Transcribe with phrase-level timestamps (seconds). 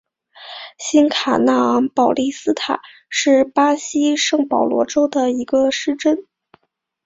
[0.79, 6.25] 新卡纳昂保利斯塔是巴西圣保罗州的一个市镇。